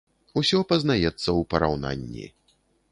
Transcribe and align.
Усё 0.41 0.61
пазнаецца 0.71 1.07
ў 1.09 1.49
параўнанні. 1.53 2.25